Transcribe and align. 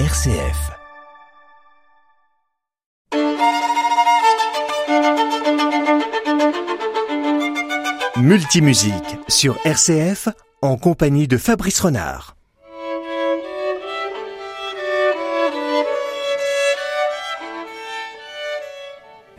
RCF. 0.00 0.72
Multimusique 8.16 8.92
sur 9.28 9.56
RCF 9.64 10.30
en 10.62 10.76
compagnie 10.78 11.28
de 11.28 11.36
Fabrice 11.36 11.78
Renard. 11.78 12.34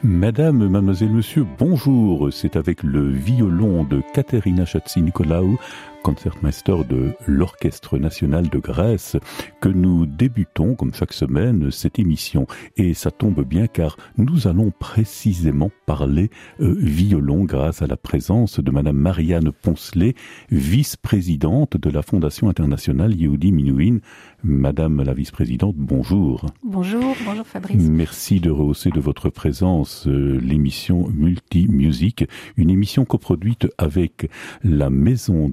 Madame, 0.04 0.70
mademoiselle, 0.70 1.10
monsieur, 1.10 1.46
bonjour. 1.60 2.30
C'est 2.32 2.56
avec 2.56 2.82
le 2.84 3.10
violon 3.10 3.84
de 3.84 4.02
Katerina 4.14 4.64
Chatsi-Nicolaou 4.64 5.60
concertmeister 6.06 6.76
de 6.88 7.14
l'Orchestre 7.26 7.98
national 7.98 8.48
de 8.48 8.60
Grèce, 8.60 9.18
que 9.60 9.70
nous 9.70 10.06
débutons, 10.06 10.76
comme 10.76 10.94
chaque 10.94 11.14
semaine, 11.14 11.72
cette 11.72 11.98
émission. 11.98 12.46
Et 12.78 12.94
ça 12.94 13.10
tombe 13.10 13.44
bien 13.44 13.66
car 13.66 13.98
nous 14.16 14.48
allons 14.48 14.70
précisément 14.70 15.72
parler 15.88 16.30
euh, 16.60 16.76
violon 16.78 17.44
grâce 17.44 17.82
à 17.82 17.88
la 17.88 17.98
présence 17.98 18.60
de 18.60 18.70
Madame 18.70 18.98
Marianne 18.98 19.52
Poncelet, 19.52 20.14
vice-présidente 20.52 21.76
de 21.76 21.90
la 21.90 22.04
Fondation 22.04 22.50
internationale 22.50 23.16
Yehudi 23.16 23.52
Minuin. 23.52 23.98
Madame 24.44 25.02
la 25.02 25.16
vice-présidente, 25.16 25.76
bonjour. 25.76 26.46
Bonjour, 26.64 27.16
bonjour 27.26 27.48
Fabrice. 27.48 27.82
Merci 27.82 28.40
de 28.40 28.52
rehausser 28.52 28.92
de 28.92 29.00
votre 29.00 29.32
présence 29.32 30.08
euh, 30.08 30.40
l'émission 30.40 31.08
Multi 31.10 31.68
Music, 31.68 32.26
une 32.58 32.70
émission 32.70 33.06
coproduite 33.06 33.68
avec 33.80 34.30
la 34.64 34.92
maison 34.92 35.50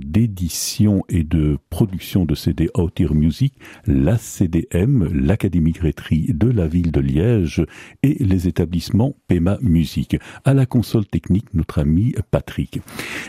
et 1.09 1.23
de 1.23 1.59
production 1.71 2.25
de 2.25 2.35
CD 2.35 2.69
Outer 2.77 3.09
Music, 3.15 3.55
la 3.87 4.19
CDM, 4.19 5.09
l'Académie 5.13 5.73
Grétry 5.73 6.33
de 6.33 6.49
la 6.49 6.67
ville 6.67 6.91
de 6.91 7.01
Liège 7.01 7.65
et 8.03 8.17
les 8.25 8.49
établissements 8.49 9.15
PEMA 9.29 9.59
Musique. 9.61 10.17
À 10.45 10.55
la 10.55 10.67
console 10.67 11.07
technique, 11.07 11.55
notre 11.55 11.79
ami 11.79 12.15
Patrick. 12.31 12.81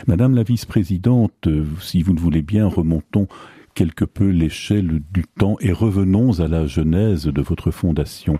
Madame 0.08 0.34
la 0.34 0.42
vice-présidente, 0.42 1.48
si 1.80 2.02
vous 2.02 2.14
ne 2.14 2.20
voulez 2.20 2.42
bien, 2.42 2.66
remontons 2.66 3.28
quelque 3.74 4.04
peu 4.04 4.28
l'échelle 4.28 5.00
du 5.12 5.24
temps 5.38 5.56
et 5.60 5.72
revenons 5.72 6.40
à 6.40 6.48
la 6.48 6.66
genèse 6.66 7.26
de 7.26 7.42
votre 7.42 7.70
fondation. 7.70 8.38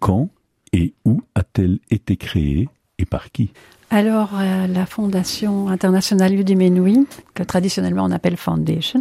Quand 0.00 0.30
et 0.72 0.94
où 1.04 1.22
a-t-elle 1.34 1.78
été 1.90 2.16
créée? 2.16 2.68
Et 2.98 3.04
par 3.06 3.30
qui 3.30 3.50
alors, 3.88 4.30
euh, 4.34 4.66
la 4.66 4.84
Fondation 4.84 5.68
internationale 5.68 6.34
Udemy 6.34 7.06
que 7.34 7.44
traditionnellement 7.44 8.02
on 8.04 8.10
appelle 8.10 8.36
Foundation, 8.36 9.00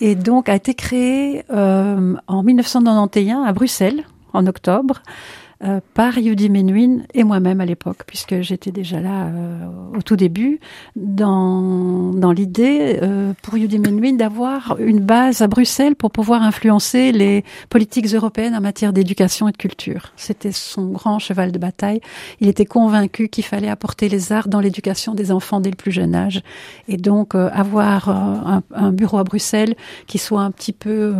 et 0.00 0.14
donc 0.14 0.48
a 0.48 0.54
été 0.54 0.72
créée 0.72 1.44
euh, 1.50 2.14
en 2.26 2.42
1991 2.42 3.46
à 3.46 3.52
Bruxelles, 3.52 4.04
en 4.32 4.46
octobre, 4.46 5.02
euh, 5.64 5.80
par 5.94 6.18
Yudi 6.18 6.50
Menuhin 6.50 7.02
et 7.14 7.22
moi-même 7.22 7.60
à 7.60 7.66
l'époque, 7.66 7.98
puisque 8.06 8.40
j'étais 8.40 8.72
déjà 8.72 9.00
là 9.00 9.26
euh, 9.26 9.66
au 9.96 10.02
tout 10.02 10.16
début, 10.16 10.58
dans, 10.96 12.10
dans 12.12 12.32
l'idée 12.32 12.98
euh, 13.00 13.32
pour 13.42 13.56
Yudi 13.56 13.78
Menuhin 13.78 14.14
d'avoir 14.14 14.76
une 14.80 14.98
base 14.98 15.40
à 15.40 15.46
Bruxelles 15.46 15.94
pour 15.94 16.10
pouvoir 16.10 16.42
influencer 16.42 17.12
les 17.12 17.44
politiques 17.70 18.06
européennes 18.06 18.56
en 18.56 18.60
matière 18.60 18.92
d'éducation 18.92 19.46
et 19.46 19.52
de 19.52 19.56
culture. 19.56 20.12
C'était 20.16 20.50
son 20.50 20.86
grand 20.86 21.20
cheval 21.20 21.52
de 21.52 21.58
bataille. 21.58 22.00
Il 22.40 22.48
était 22.48 22.66
convaincu 22.66 23.28
qu'il 23.28 23.44
fallait 23.44 23.68
apporter 23.68 24.08
les 24.08 24.32
arts 24.32 24.48
dans 24.48 24.60
l'éducation 24.60 25.14
des 25.14 25.30
enfants 25.30 25.60
dès 25.60 25.70
le 25.70 25.76
plus 25.76 25.92
jeune 25.92 26.16
âge, 26.16 26.42
et 26.88 26.96
donc 26.96 27.36
avoir 27.36 28.08
un, 28.08 28.62
un, 28.74 28.90
bureau 28.90 29.18
à 29.18 29.24
Bruxelles 29.24 29.76
qui 30.08 30.18
soit 30.18 30.42
un 30.42 30.50
petit 30.50 30.72
peu 30.72 31.14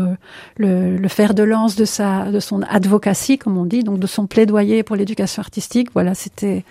le, 0.56 0.96
le 0.96 1.08
fer 1.08 1.32
de 1.34 1.44
lance 1.44 1.76
de 1.76 1.84
sa 1.84 2.30
de 2.32 2.40
son 2.40 2.62
advocacy, 2.62 3.38
comme 3.38 3.56
on 3.56 3.64
dit, 3.64 3.84
donc 3.84 4.00
de 4.00 4.06
son 4.08 4.26
plaidoyer 4.32 4.82
pour 4.82 4.96
l'éducation 4.96 5.40
artistique. 5.40 5.88
Voilà, 5.92 6.14
c'était 6.14 6.64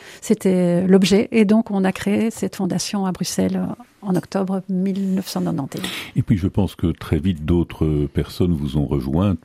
l'objet. 0.87 1.27
Et 1.31 1.45
donc, 1.45 1.69
on 1.69 1.83
a 1.83 1.91
créé 1.91 2.31
cette 2.31 2.55
fondation 2.55 3.05
à 3.05 3.11
Bruxelles 3.11 3.61
en 4.01 4.15
octobre 4.15 4.63
1991. 4.67 5.83
Et 6.15 6.23
puis, 6.23 6.37
je 6.37 6.47
pense 6.47 6.73
que 6.75 6.87
très 6.87 7.19
vite, 7.19 7.45
d'autres 7.45 8.07
personnes 8.13 8.53
vous 8.53 8.77
ont 8.77 8.87
rejoint 8.87 9.35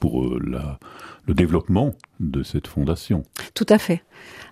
pour 0.00 0.22
euh, 0.22 0.40
la, 0.46 0.78
le 1.28 1.34
développement 1.34 1.94
de 2.20 2.42
cette 2.42 2.66
fondation. 2.66 3.22
Tout 3.54 3.66
à 3.68 3.78
fait. 3.78 4.02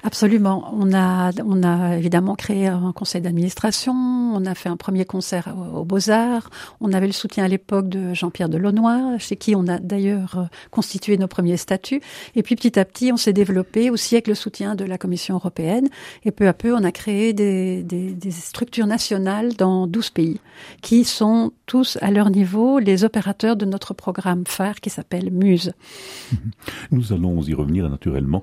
Absolument. 0.04 0.70
On 0.72 0.94
a, 0.94 1.32
on 1.44 1.62
a 1.64 1.96
évidemment 1.96 2.36
créé 2.36 2.68
un 2.68 2.92
conseil 2.92 3.22
d'administration, 3.22 3.92
on 3.92 4.44
a 4.44 4.54
fait 4.54 4.68
un 4.68 4.76
premier 4.76 5.04
concert 5.04 5.52
aux 5.74 5.84
Beaux-Arts, 5.84 6.50
on 6.80 6.92
avait 6.92 7.08
le 7.08 7.12
soutien 7.12 7.44
à 7.44 7.48
l'époque 7.48 7.88
de 7.88 8.14
Jean-Pierre 8.14 8.48
Delaunoy, 8.48 9.18
chez 9.18 9.36
qui 9.36 9.56
on 9.56 9.66
a 9.66 9.78
d'ailleurs 9.78 10.38
euh, 10.38 10.44
constitué 10.70 11.16
nos 11.16 11.26
premiers 11.26 11.56
statuts. 11.56 12.00
Et 12.36 12.44
puis 12.44 12.54
petit 12.54 12.78
à 12.78 12.84
petit, 12.84 13.10
on 13.10 13.16
s'est 13.16 13.32
développé 13.32 13.90
aussi 13.90 14.14
avec 14.14 14.28
le 14.28 14.36
soutien 14.36 14.76
de 14.76 14.84
la 14.84 14.98
Commission 14.98 15.34
européenne. 15.34 15.88
Et 16.24 16.30
peu 16.30 16.46
à 16.46 16.52
peu, 16.52 16.72
on 16.72 16.84
a 16.84 16.92
créé 16.92 17.32
des, 17.32 17.82
des, 17.82 18.12
des 18.12 18.30
structures 18.30 18.86
nationales 18.86 19.54
dans 19.54 19.88
12 19.88 20.10
pays, 20.10 20.40
qui 20.82 21.04
sont 21.04 21.52
tous 21.64 21.98
à 22.00 22.12
leur 22.12 22.30
niveau 22.30 22.78
les 22.78 23.02
opérateurs 23.02 23.56
de 23.56 23.64
notre 23.64 23.92
programme 23.92 24.44
phare 24.46 24.80
qui 24.80 24.90
s'appelle 24.90 25.32
Muse. 25.32 25.72
Nous 26.90 27.12
allons 27.12 27.42
y 27.42 27.54
revenir 27.54 27.88
naturellement. 27.88 28.42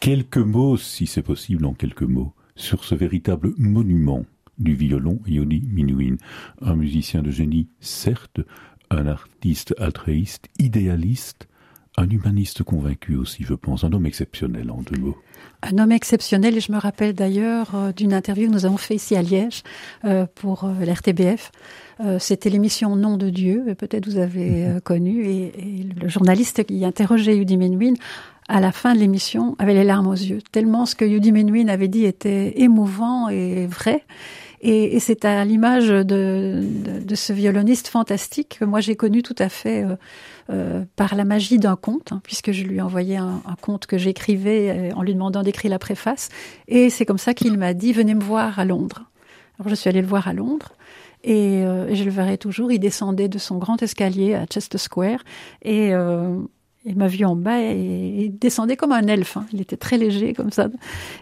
Quelques 0.00 0.38
mots, 0.38 0.76
si 0.76 1.06
c'est 1.06 1.22
possible 1.22 1.64
en 1.66 1.74
quelques 1.74 2.02
mots, 2.02 2.32
sur 2.56 2.84
ce 2.84 2.94
véritable 2.94 3.52
monument 3.58 4.24
du 4.58 4.74
violon 4.74 5.20
Yoni 5.26 5.62
Minuin. 5.66 6.16
Un 6.60 6.76
musicien 6.76 7.22
de 7.22 7.30
génie, 7.30 7.68
certes, 7.80 8.40
un 8.90 9.06
artiste 9.06 9.74
altruiste, 9.78 10.48
idéaliste, 10.58 11.48
un 12.00 12.08
humaniste 12.08 12.62
convaincu 12.62 13.14
aussi, 13.14 13.44
je 13.44 13.54
pense, 13.54 13.84
un 13.84 13.92
homme 13.92 14.06
exceptionnel 14.06 14.70
en 14.70 14.80
deux 14.80 14.98
mots. 14.98 15.16
Un 15.62 15.76
homme 15.78 15.92
exceptionnel, 15.92 16.56
et 16.56 16.60
je 16.60 16.72
me 16.72 16.78
rappelle 16.78 17.12
d'ailleurs 17.12 17.74
euh, 17.74 17.92
d'une 17.92 18.14
interview 18.14 18.48
que 18.48 18.52
nous 18.52 18.64
avons 18.64 18.78
fait 18.78 18.94
ici 18.94 19.14
à 19.14 19.22
Liège 19.22 19.62
euh, 20.04 20.26
pour 20.34 20.64
euh, 20.64 20.84
l'RTBF. 20.84 21.52
C'était 22.18 22.48
l'émission 22.48 22.96
Nom 22.96 23.18
de 23.18 23.28
Dieu, 23.28 23.74
peut-être 23.76 24.06
vous 24.08 24.16
avez 24.16 24.68
mhm. 24.68 24.80
connu, 24.80 25.26
et, 25.26 25.86
le 26.00 26.08
journaliste 26.08 26.64
qui 26.64 26.82
interrogeait 26.82 27.36
Yudi 27.36 27.58
Menuhin 27.58 27.92
à 28.48 28.58
la 28.60 28.72
fin 28.72 28.94
de 28.94 29.00
l'émission 29.00 29.54
avait 29.58 29.74
les 29.74 29.84
larmes 29.84 30.06
aux 30.06 30.14
yeux, 30.14 30.38
tellement 30.50 30.86
ce 30.86 30.94
que 30.94 31.04
Yudi 31.04 31.30
Menuhin 31.30 31.68
avait 31.68 31.88
dit 31.88 32.06
était 32.06 32.58
émouvant 32.58 33.28
et 33.28 33.66
vrai. 33.66 34.02
Et, 34.60 34.96
et 34.96 35.00
c'est 35.00 35.24
à 35.24 35.44
l'image 35.44 35.88
de, 35.88 36.02
de, 36.02 37.00
de, 37.02 37.14
ce 37.14 37.32
violoniste 37.32 37.88
fantastique 37.88 38.58
que 38.60 38.66
moi 38.66 38.80
j'ai 38.80 38.94
connu 38.94 39.22
tout 39.22 39.34
à 39.38 39.48
fait 39.48 39.84
euh, 39.84 39.96
euh, 40.50 40.84
par 40.96 41.14
la 41.14 41.24
magie 41.24 41.58
d'un 41.58 41.76
conte, 41.76 42.12
hein, 42.12 42.20
puisque 42.22 42.52
je 42.52 42.64
lui 42.64 42.76
ai 42.76 42.80
envoyé 42.82 43.16
un, 43.16 43.42
un 43.46 43.54
conte 43.60 43.86
que 43.86 43.96
j'écrivais 43.96 44.70
euh, 44.70 44.94
en 44.96 45.02
lui 45.02 45.14
demandant 45.14 45.42
d'écrire 45.42 45.70
la 45.70 45.78
préface. 45.78 46.28
Et 46.68 46.90
c'est 46.90 47.06
comme 47.06 47.18
ça 47.18 47.32
qu'il 47.32 47.56
m'a 47.56 47.72
dit 47.72 47.92
venez 47.92 48.14
me 48.14 48.22
voir 48.22 48.58
à 48.58 48.64
Londres. 48.66 49.04
Alors 49.58 49.70
je 49.70 49.74
suis 49.74 49.88
allée 49.88 50.02
le 50.02 50.06
voir 50.06 50.28
à 50.28 50.32
Londres. 50.32 50.72
Et, 51.22 51.64
euh, 51.64 51.94
je 51.94 52.04
le 52.04 52.10
verrai 52.10 52.38
toujours. 52.38 52.72
Il 52.72 52.78
descendait 52.78 53.28
de 53.28 53.38
son 53.38 53.58
grand 53.58 53.82
escalier 53.82 54.34
à 54.34 54.46
Chester 54.46 54.78
Square 54.78 55.20
et 55.62 55.92
euh, 55.94 56.38
il 56.84 56.96
m'a 56.96 57.08
vu 57.08 57.24
en 57.24 57.36
bas 57.36 57.60
et 57.60 58.24
il 58.24 58.38
descendait 58.38 58.76
comme 58.76 58.92
un 58.92 59.06
elfe. 59.06 59.36
Hein. 59.36 59.46
Il 59.52 59.60
était 59.60 59.76
très 59.76 59.98
léger 59.98 60.32
comme 60.32 60.50
ça. 60.50 60.68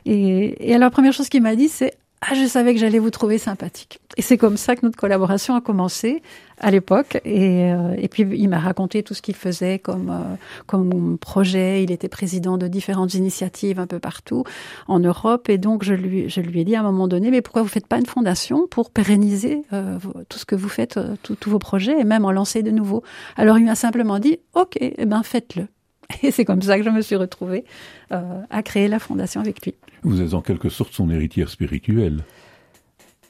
Et, 0.06 0.70
et 0.70 0.74
alors 0.74 0.86
la 0.86 0.90
première 0.90 1.12
chose 1.12 1.28
qu'il 1.28 1.42
m'a 1.42 1.56
dit, 1.56 1.68
c'est 1.68 1.97
ah, 2.20 2.34
je 2.34 2.46
savais 2.46 2.74
que 2.74 2.80
j'allais 2.80 2.98
vous 2.98 3.10
trouver 3.10 3.38
sympathique. 3.38 4.00
Et 4.16 4.22
c'est 4.22 4.36
comme 4.36 4.56
ça 4.56 4.74
que 4.74 4.84
notre 4.84 4.98
collaboration 4.98 5.54
a 5.54 5.60
commencé 5.60 6.20
à 6.58 6.72
l'époque. 6.72 7.20
Et, 7.24 7.72
euh, 7.72 7.94
et 7.96 8.08
puis 8.08 8.24
il 8.24 8.48
m'a 8.48 8.58
raconté 8.58 9.04
tout 9.04 9.14
ce 9.14 9.22
qu'il 9.22 9.36
faisait 9.36 9.78
comme 9.78 10.10
euh, 10.10 10.34
comme 10.66 11.16
projet. 11.18 11.84
Il 11.84 11.92
était 11.92 12.08
président 12.08 12.58
de 12.58 12.66
différentes 12.66 13.14
initiatives 13.14 13.78
un 13.78 13.86
peu 13.86 14.00
partout 14.00 14.42
en 14.88 14.98
Europe. 14.98 15.48
Et 15.48 15.58
donc 15.58 15.84
je 15.84 15.94
lui 15.94 16.28
je 16.28 16.40
lui 16.40 16.60
ai 16.60 16.64
dit 16.64 16.74
à 16.74 16.80
un 16.80 16.84
moment 16.84 17.06
donné, 17.06 17.30
mais 17.30 17.40
pourquoi 17.40 17.62
vous 17.62 17.68
faites 17.68 17.86
pas 17.86 17.98
une 17.98 18.06
fondation 18.06 18.66
pour 18.66 18.90
pérenniser 18.90 19.62
euh, 19.72 19.98
tout 20.28 20.38
ce 20.38 20.44
que 20.44 20.56
vous 20.56 20.68
faites, 20.68 20.98
tous 21.22 21.50
vos 21.50 21.60
projets 21.60 22.00
et 22.00 22.04
même 22.04 22.24
en 22.24 22.32
lancer 22.32 22.64
de 22.64 22.72
nouveaux? 22.72 23.04
Alors 23.36 23.58
il 23.58 23.64
m'a 23.64 23.76
simplement 23.76 24.18
dit, 24.18 24.38
ok, 24.54 24.76
eh 24.80 25.06
ben 25.06 25.22
faites-le. 25.22 25.68
Et 26.22 26.30
c'est 26.30 26.44
comme 26.44 26.62
ça 26.62 26.78
que 26.78 26.84
je 26.84 26.90
me 26.90 27.02
suis 27.02 27.16
retrouvée 27.16 27.64
euh, 28.12 28.40
à 28.50 28.62
créer 28.62 28.88
la 28.88 28.98
fondation 28.98 29.40
avec 29.40 29.64
lui. 29.64 29.74
Vous 30.02 30.20
êtes 30.20 30.34
en 30.34 30.42
quelque 30.42 30.68
sorte 30.68 30.92
son 30.92 31.10
héritière 31.10 31.48
spirituelle. 31.48 32.22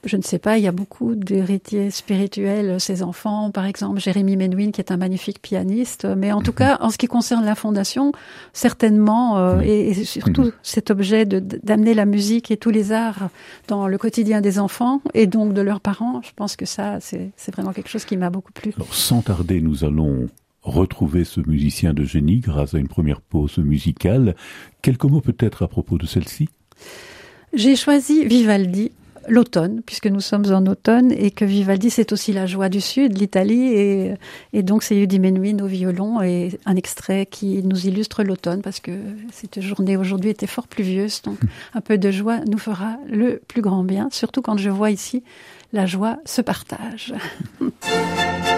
Je 0.05 0.17
ne 0.17 0.23
sais 0.23 0.39
pas, 0.39 0.59
il 0.59 0.65
y 0.65 0.69
a 0.69 0.73
beaucoup 0.73 1.17
d'héritiers 1.17 1.91
spirituels, 1.91 2.81
ses 2.81 3.03
enfants, 3.03 3.51
par 3.51 3.67
exemple 3.67 3.99
Jérémy 3.99 4.37
Menouin, 4.37 4.71
qui 4.71 4.81
est 4.81 4.93
un 4.93 4.97
magnifique 4.97 5.43
pianiste. 5.43 6.07
Mais 6.17 6.31
en 6.31 6.41
tout 6.41 6.53
mhm. 6.53 6.57
cas, 6.57 6.79
en 6.81 6.91
ce 6.91 6.99
qui 6.99 7.09
concerne 7.09 7.45
la 7.45 7.57
fondation, 7.57 8.13
certainement, 8.53 9.39
euh, 9.39 9.61
et, 9.61 9.91
et, 9.91 10.05
surtout 10.05 10.45
mhm. 10.45 10.53
cet 10.63 10.93
objet 10.93 11.27
d'amener 11.27 11.95
la 11.95 12.07
musique 12.07 12.53
et 12.53 12.57
tous 12.57 12.71
les 12.71 12.93
arts 12.93 13.29
dans 13.67 13.89
le 13.89 13.99
quotidien 13.99 14.41
des 14.41 14.61
enfants 14.61 15.03
et 15.15 15.27
donc 15.27 15.53
de 15.53 15.63
leurs 15.63 15.81
parents, 15.81 16.23
je 16.23 16.31
pense 16.35 16.55
que 16.55 16.65
ça, 16.65 16.99
c'est 17.01 17.33
vraiment 17.53 17.73
quelque 17.73 17.91
chose 17.91 18.05
qui 18.05 18.17
m'a 18.17 18.31
beaucoup 18.31 18.53
plu. 18.53 18.73
Alors, 18.77 18.95
sans 18.95 19.23
tarder, 19.23 19.61
nous 19.61 19.85
allons 19.85 20.29
retrouver 20.63 21.25
ce 21.25 21.41
musicien 21.41 21.93
de 21.93 22.05
génie 22.05 22.39
grâce 22.39 22.75
à 22.75 22.79
une 22.79 22.89
première 22.89 23.21
pause 23.21 23.59
musicale. 23.59 24.37
Quelques 24.81 25.05
mots 25.05 25.21
peut-être 25.21 25.63
à 25.63 25.69
propos 25.69 25.99
de 25.99 26.07
celle-ci? 26.07 26.49
J'ai 27.53 27.77
choisi 27.77 28.25
Vivaldi 28.25 28.93
l'automne, 29.29 29.83
puisque 29.85 30.07
nous 30.07 30.21
sommes 30.21 30.47
en 30.53 30.65
automne, 30.67 31.13
et 31.13 31.31
que 31.31 31.45
Vivaldi, 31.45 31.91
c'est 31.91 32.13
aussi 32.13 32.33
la 32.33 32.47
joie 32.47 32.69
du 32.69 32.81
sud, 32.81 33.19
l'Italie, 33.19 33.75
et, 33.75 34.15
et 34.53 34.63
donc 34.63 34.83
c'est 34.83 34.97
Yudi 34.97 35.19
Menuhin 35.21 35.59
au 35.63 35.67
violon, 35.67 36.23
et 36.23 36.59
un 36.67 36.77
extrait 36.77 37.27
qui 37.27 37.63
nous 37.63 37.87
illustre 37.87 38.23
l'automne, 38.23 38.63
parce 38.63 38.81
que 38.81 38.93
cette 39.33 39.61
journée 39.61 39.97
aujourd'hui 39.97 40.31
était 40.31 40.47
fort 40.47 40.67
pluvieuse, 40.67 41.23
donc 41.23 41.39
un 41.75 41.81
peu 41.81 41.99
de 41.99 42.11
joie 42.11 42.41
nous 42.47 42.59
fera 42.59 42.97
le 43.07 43.41
plus 43.49 43.63
grand 43.63 43.85
bien, 43.85 44.09
surtout 44.11 44.43
quand 44.43 44.57
je 44.57 44.71
vois 44.71 44.91
ici 44.91 45.23
la 45.73 45.85
joie 45.85 46.17
se 46.25 46.41
partage. 46.41 47.13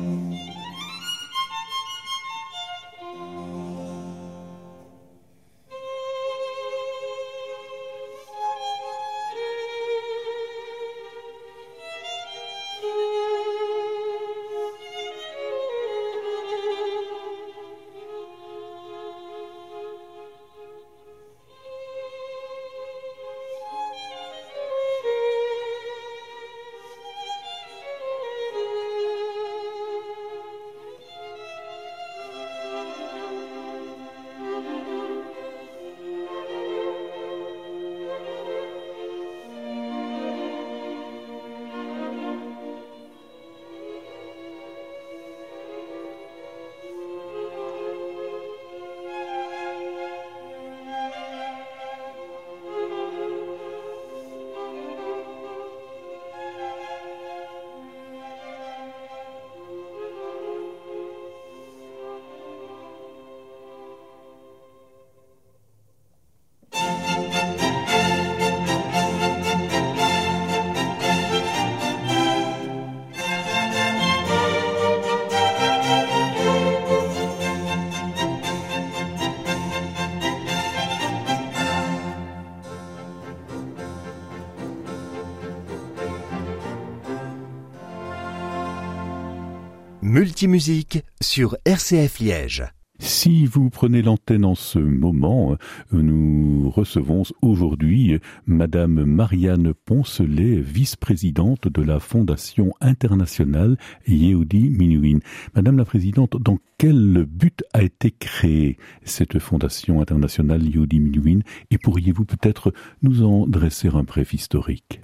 Multimusique 90.47 91.03
sur 91.21 91.55
RCF 91.65 92.19
Liège. 92.19 92.63
Si 92.97 93.45
vous 93.45 93.69
prenez 93.69 94.01
l'antenne 94.01 94.43
en 94.43 94.55
ce 94.55 94.79
moment, 94.79 95.55
nous 95.91 96.67
recevons 96.71 97.21
aujourd'hui 97.43 98.17
Madame 98.47 99.03
Marianne 99.05 99.75
Poncelet, 99.85 100.59
vice-présidente 100.59 101.67
de 101.67 101.83
la 101.83 101.99
Fondation 101.99 102.71
internationale 102.81 103.77
Yehudi 104.07 104.71
Minuin. 104.71 105.19
Madame 105.53 105.77
la 105.77 105.85
Présidente, 105.85 106.37
dans 106.41 106.57
quel 106.79 107.25
but 107.29 107.63
a 107.73 107.83
été 107.83 108.09
créée 108.09 108.77
cette 109.03 109.37
Fondation 109.37 110.01
internationale 110.01 110.63
Yehudi 110.63 110.99
Minuin? 110.99 111.41
Et 111.69 111.77
pourriez-vous 111.77 112.25
peut-être 112.25 112.73
nous 113.03 113.21
en 113.21 113.45
dresser 113.45 113.89
un 113.89 114.01
bref 114.01 114.33
historique? 114.33 115.01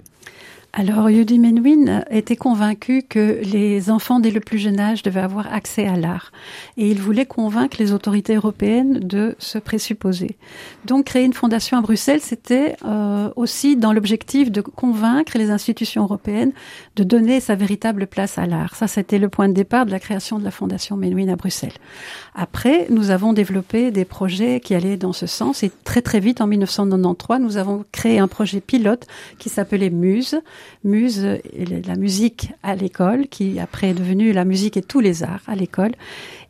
Alors, 0.74 1.08
Yudi 1.08 1.38
Menuhin 1.38 2.04
était 2.10 2.36
convaincu 2.36 3.02
que 3.02 3.40
les 3.42 3.90
enfants, 3.90 4.20
dès 4.20 4.30
le 4.30 4.40
plus 4.40 4.58
jeune 4.58 4.78
âge, 4.78 5.02
devaient 5.02 5.20
avoir 5.20 5.50
accès 5.52 5.86
à 5.86 5.96
l'art. 5.96 6.30
Et 6.76 6.90
il 6.90 7.00
voulait 7.00 7.24
convaincre 7.24 7.78
les 7.80 7.92
autorités 7.92 8.34
européennes 8.34 8.98
de 8.98 9.34
ce 9.38 9.56
présupposer. 9.56 10.36
Donc, 10.84 11.06
créer 11.06 11.24
une 11.24 11.32
fondation 11.32 11.78
à 11.78 11.80
Bruxelles, 11.80 12.20
c'était 12.20 12.76
euh, 12.84 13.30
aussi 13.34 13.76
dans 13.76 13.94
l'objectif 13.94 14.52
de 14.52 14.60
convaincre 14.60 15.38
les 15.38 15.50
institutions 15.50 16.02
européennes 16.02 16.52
de 16.96 17.02
donner 17.02 17.40
sa 17.40 17.54
véritable 17.54 18.06
place 18.06 18.36
à 18.36 18.44
l'art. 18.44 18.76
Ça, 18.76 18.88
c'était 18.88 19.18
le 19.18 19.30
point 19.30 19.48
de 19.48 19.54
départ 19.54 19.86
de 19.86 19.90
la 19.90 19.98
création 19.98 20.38
de 20.38 20.44
la 20.44 20.50
fondation 20.50 20.98
Menuhin 20.98 21.32
à 21.32 21.36
Bruxelles. 21.36 21.72
Après, 22.34 22.86
nous 22.90 23.10
avons 23.10 23.32
développé 23.32 23.90
des 23.90 24.04
projets 24.04 24.60
qui 24.60 24.74
allaient 24.74 24.98
dans 24.98 25.14
ce 25.14 25.26
sens. 25.26 25.62
Et 25.62 25.72
très, 25.84 26.02
très 26.02 26.20
vite, 26.20 26.42
en 26.42 26.46
1993, 26.46 27.40
nous 27.40 27.56
avons 27.56 27.86
créé 27.90 28.18
un 28.18 28.28
projet 28.28 28.60
pilote 28.60 29.06
qui 29.38 29.48
s'appelait 29.48 29.90
Muse 29.90 30.40
Muse, 30.84 31.26
la 31.86 31.96
musique 31.96 32.50
à 32.62 32.74
l'école, 32.74 33.28
qui 33.28 33.58
après 33.58 33.90
est 33.90 33.94
devenue 33.94 34.32
la 34.32 34.44
musique 34.44 34.76
et 34.76 34.82
tous 34.82 35.00
les 35.00 35.22
arts 35.22 35.42
à 35.46 35.54
l'école, 35.54 35.92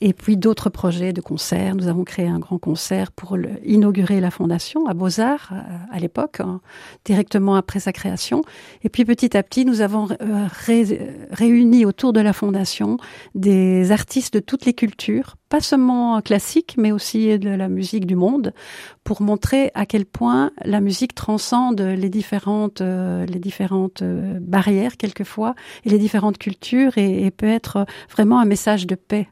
et 0.01 0.13
puis 0.13 0.37
d'autres 0.37 0.71
projets 0.71 1.13
de 1.13 1.21
concerts. 1.21 1.75
Nous 1.75 1.89
avons 1.89 2.05
créé 2.05 2.29
un 2.29 2.39
grand 2.39 2.59
concert 2.59 3.11
pour 3.13 3.37
inaugurer 3.65 4.21
la 4.21 4.31
fondation 4.31 4.87
à 4.87 4.95
Beaux-Arts 4.95 5.51
euh, 5.53 5.77
à, 5.91 5.99
l'époque, 5.99 6.41
hein, 6.41 6.61
directement 7.05 7.57
après 7.57 7.81
sa 7.81 7.93
création. 7.93 8.43
Et 8.83 8.89
puis 8.89 9.05
petit 9.05 9.37
à 9.37 9.43
petit, 9.43 9.65
nous 9.65 9.81
avons 9.81 10.09
euh, 10.23 10.47
réuni 11.31 11.85
autour 11.85 12.13
de 12.13 12.21
la 12.21 12.33
fondation 12.33 12.99
des 13.35 13.91
artistes 13.91 14.35
de 14.35 14.41
toutes 14.41 14.67
les 14.67 14.75
cultures, 14.75 15.37
pas 15.49 15.61
seulement 15.61 16.21
classiques, 16.21 16.75
mais 16.79 16.93
aussi 16.93 17.39
de 17.39 17.51
la 17.51 17.69
musique 17.69 18.07
du 18.07 18.17
monde, 18.17 18.53
pour 19.03 19.23
montrer 19.23 19.71
à 19.75 19.87
quel 19.87 20.05
point 20.05 20.53
la 20.65 20.81
musique 20.81 21.15
transcende 21.15 21.81
les 21.81 22.11
différentes, 22.11 22.83
euh, 22.83 23.27
les 23.27 23.39
différentes 23.39 24.03
barrières 24.03 24.97
quelquefois 24.97 25.55
et 25.85 25.91
les 25.91 25.99
différentes 25.99 26.39
cultures 26.39 26.99
et, 26.99 27.31
peut 27.31 27.47
être 27.47 27.87
vraiment 28.11 28.41
un 28.41 28.45
message 28.45 28.87
de 28.87 28.95
paix 28.95 29.29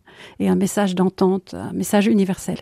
message 0.57 0.95
d'entente, 0.95 1.55
un 1.55 1.73
message 1.73 2.07
universel. 2.07 2.59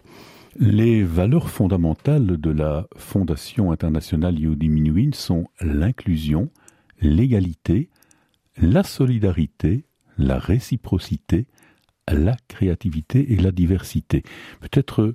Les 0.57 1.03
valeurs 1.03 1.51
fondamentales 1.51 2.39
de 2.39 2.51
la 2.51 2.87
Fondation 2.97 3.73
internationale 3.73 4.39
Yehudi 4.39 5.11
sont 5.13 5.47
l'inclusion, 5.61 6.51
l'égalité, 7.01 7.91
la 8.57 8.85
solidarité, 8.85 9.85
la 10.17 10.39
réciprocité, 10.39 11.47
la 12.07 12.37
créativité 12.47 13.33
et 13.33 13.37
la 13.37 13.51
diversité. 13.51 14.23
Peut-être 14.61 15.15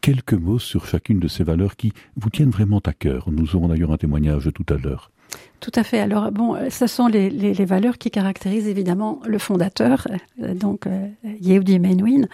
quelques 0.00 0.34
mots 0.34 0.60
sur 0.60 0.86
chacune 0.86 1.18
de 1.18 1.28
ces 1.28 1.44
valeurs 1.44 1.76
qui 1.76 1.92
vous 2.16 2.30
tiennent 2.30 2.50
vraiment 2.50 2.80
à 2.80 2.92
cœur. 2.92 3.30
Nous 3.30 3.56
aurons 3.56 3.68
d'ailleurs 3.68 3.92
un 3.92 3.96
témoignage 3.96 4.50
tout 4.54 4.66
à 4.72 4.76
l'heure. 4.76 5.10
Tout 5.60 5.72
à 5.74 5.82
fait. 5.82 5.98
Alors 5.98 6.30
bon, 6.30 6.56
ce 6.70 6.86
sont 6.86 7.08
les, 7.08 7.30
les, 7.30 7.52
les, 7.52 7.64
valeurs 7.64 7.98
qui 7.98 8.12
caractérisent 8.12 8.68
évidemment 8.68 9.20
le 9.26 9.38
fondateur, 9.38 10.06
euh, 10.40 10.54
donc 10.54 10.86
euh, 10.86 11.08
Yehudi 11.40 11.80
Menuhin, 11.80 12.26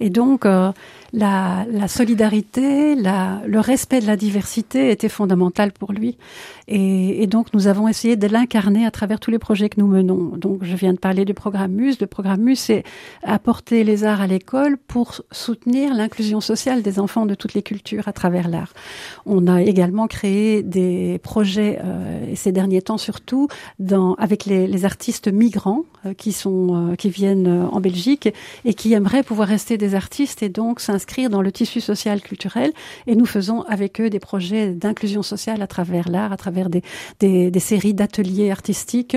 et 0.00 0.10
donc 0.10 0.44
euh, 0.44 0.72
la, 1.12 1.64
la, 1.70 1.86
solidarité, 1.86 2.96
la, 2.96 3.40
le 3.46 3.60
respect 3.60 4.00
de 4.00 4.06
la 4.08 4.16
diversité 4.16 4.90
était 4.90 5.08
fondamental 5.08 5.70
pour 5.70 5.92
lui, 5.92 6.18
et, 6.66 7.22
et 7.22 7.28
donc 7.28 7.54
nous 7.54 7.68
avons 7.68 7.86
essayé 7.86 8.16
de 8.16 8.26
l'incarner 8.26 8.84
à 8.84 8.90
travers 8.90 9.20
tous 9.20 9.30
les 9.30 9.38
projets 9.38 9.68
que 9.68 9.80
nous 9.80 9.86
menons. 9.86 10.36
Donc 10.36 10.64
je 10.64 10.74
viens 10.74 10.92
de 10.92 10.98
parler 10.98 11.24
du 11.24 11.34
programme 11.34 11.70
MUSE. 11.72 12.00
Le 12.00 12.08
programme 12.08 12.40
MUSE, 12.40 12.58
c'est 12.58 12.82
apporter 13.22 13.84
les 13.84 14.02
arts 14.02 14.20
à 14.20 14.26
l'école 14.26 14.76
pour 14.76 15.20
soutenir 15.30 15.94
l'inclusion 15.94 16.40
sociale 16.40 16.82
des 16.82 16.98
enfants 16.98 17.26
de 17.26 17.36
toutes 17.36 17.54
les 17.54 17.62
cultures 17.62 18.08
à 18.08 18.12
travers 18.12 18.48
l'art. 18.48 18.72
On 19.24 19.46
a 19.46 19.62
également 19.62 20.08
créé 20.08 20.64
des 20.64 21.20
projets 21.22 21.78
et 22.28 22.34
ces 22.34 22.50
derniers 22.50 22.71
temps 22.80 22.98
surtout 22.98 23.48
avec 24.18 24.46
les, 24.46 24.84
artistes 24.84 25.28
migrants 25.28 25.84
euh, 26.06 26.14
qui 26.14 26.32
sont 26.32 26.90
euh, 26.92 26.94
qui 26.96 27.10
viennent 27.10 27.46
euh, 27.46 27.66
en 27.66 27.80
Belgique 27.80 28.32
et 28.64 28.74
qui 28.74 28.92
aimeraient 28.94 29.22
pouvoir 29.22 29.48
rester 29.48 29.78
des 29.78 29.94
artistes 29.94 30.42
et 30.42 30.48
donc 30.48 30.80
s'inscrire 30.80 31.30
dans 31.30 31.42
le 31.42 31.52
tissu 31.52 31.80
social 31.80 32.20
culturel. 32.20 32.72
Et 33.06 33.14
nous 33.14 33.26
faisons 33.26 33.62
avec 33.62 34.00
eux 34.00 34.10
des 34.10 34.18
projets 34.18 34.72
d'inclusion 34.72 35.22
sociale 35.22 35.62
à 35.62 35.66
travers 35.66 36.08
l'art, 36.08 36.32
à 36.32 36.36
travers 36.36 36.68
des, 36.70 36.82
des, 37.20 37.60
séries 37.60 37.94
d'ateliers 37.94 38.50
artistiques 38.50 39.16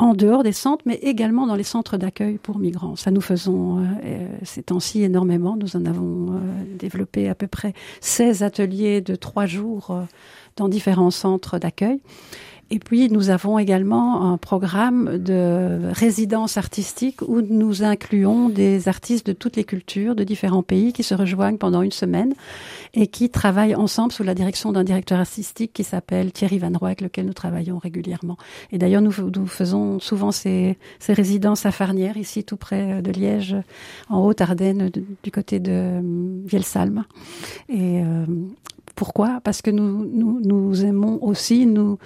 en 0.00 0.14
dehors 0.14 0.42
des 0.42 0.52
centres, 0.52 0.84
mais 0.86 0.94
également 1.02 1.46
dans 1.46 1.56
les 1.56 1.64
centres 1.64 1.96
d'accueil 1.96 2.38
pour 2.38 2.58
migrants. 2.58 2.96
Ça 2.96 3.10
nous 3.10 3.20
faisons 3.20 3.84
ces 4.44 4.62
temps-ci 4.62 5.02
énormément. 5.02 5.56
Nous 5.56 5.76
en 5.76 5.84
avons 5.86 6.40
développé 6.78 7.28
à 7.28 7.34
peu 7.34 7.48
près 7.48 7.74
16 8.00 8.44
ateliers 8.44 9.00
de 9.00 9.16
trois 9.16 9.46
jours 9.46 9.92
dans 10.58 10.68
différents 10.68 11.10
centres 11.10 11.58
d'accueil. 11.58 12.00
Et 12.70 12.78
puis, 12.78 13.08
nous 13.08 13.30
avons 13.30 13.58
également 13.58 14.30
un 14.30 14.36
programme 14.36 15.16
de 15.16 15.90
résidence 15.90 16.58
artistique 16.58 17.22
où 17.22 17.40
nous 17.40 17.82
incluons 17.82 18.50
des 18.50 18.88
artistes 18.88 19.26
de 19.26 19.32
toutes 19.32 19.56
les 19.56 19.64
cultures, 19.64 20.14
de 20.14 20.22
différents 20.22 20.62
pays, 20.62 20.92
qui 20.92 21.02
se 21.02 21.14
rejoignent 21.14 21.56
pendant 21.56 21.80
une 21.80 21.92
semaine 21.92 22.34
et 22.92 23.06
qui 23.06 23.30
travaillent 23.30 23.74
ensemble 23.74 24.12
sous 24.12 24.22
la 24.22 24.34
direction 24.34 24.70
d'un 24.70 24.84
directeur 24.84 25.18
artistique 25.18 25.72
qui 25.72 25.82
s'appelle 25.82 26.30
Thierry 26.30 26.58
Van 26.58 26.72
Roy, 26.74 26.88
avec 26.88 27.00
lequel 27.00 27.24
nous 27.24 27.32
travaillons 27.32 27.78
régulièrement. 27.78 28.36
Et 28.70 28.76
d'ailleurs, 28.76 29.00
nous, 29.00 29.46
faisons 29.46 29.98
souvent 29.98 30.30
ces, 30.30 30.76
ces, 30.98 31.14
résidences 31.14 31.64
à 31.64 31.70
Farnières, 31.70 32.18
ici 32.18 32.44
tout 32.44 32.58
près 32.58 33.00
de 33.00 33.10
Liège, 33.10 33.56
en 34.10 34.22
Haute-Ardenne, 34.26 34.90
du 35.22 35.30
côté 35.30 35.58
de 35.58 35.72
euh, 35.72 36.00
Vielsalm. 36.44 37.04
Et 37.70 38.02
euh, 38.02 38.26
pourquoi? 38.98 39.40
Parce 39.44 39.62
que 39.62 39.70
nous, 39.70 40.04
nous, 40.12 40.40
nous 40.40 40.84
aimons 40.84 41.22
aussi 41.22 41.66
nous 41.66 41.98